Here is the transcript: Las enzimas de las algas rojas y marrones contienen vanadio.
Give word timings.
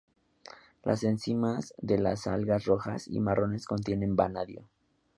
Las 0.83 1.03
enzimas 1.03 1.75
de 1.77 1.99
las 1.99 2.25
algas 2.25 2.65
rojas 2.65 3.07
y 3.07 3.19
marrones 3.19 3.67
contienen 3.67 4.15
vanadio. 4.15 4.67